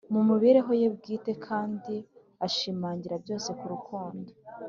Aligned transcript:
mu 0.13 0.21
mibereho 0.29 0.71
ye 0.81 0.87
bwite 0.95 1.31
kandi 1.47 1.95
ashimangira 2.47 3.15
byose 3.23 3.49
ku 3.59 3.65
rukundo, 3.73 4.29